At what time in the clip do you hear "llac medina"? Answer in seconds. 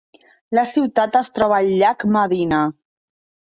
1.83-2.63